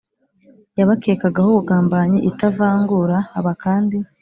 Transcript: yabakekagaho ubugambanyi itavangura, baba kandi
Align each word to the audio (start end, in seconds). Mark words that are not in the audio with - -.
yabakekagaho 0.79 1.47
ubugambanyi 1.51 2.19
itavangura, 2.29 3.17
baba 3.31 3.53
kandi 3.63 3.97